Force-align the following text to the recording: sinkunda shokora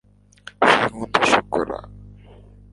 sinkunda 0.67 1.23
shokora 1.31 1.79